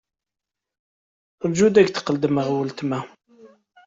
[1.49, 2.99] Ṛju ad ak-d-qeddmeɣ weltma.